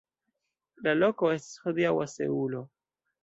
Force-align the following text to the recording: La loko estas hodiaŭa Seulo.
La 0.85 0.93
loko 1.01 1.29
estas 1.35 1.59
hodiaŭa 1.67 2.09
Seulo. 2.17 2.63